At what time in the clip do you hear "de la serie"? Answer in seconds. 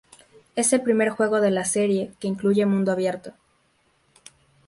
1.41-2.11